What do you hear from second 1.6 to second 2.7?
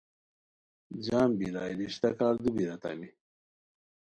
رشتہ کاردو